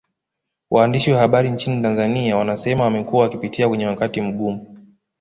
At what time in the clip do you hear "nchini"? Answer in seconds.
1.51-1.81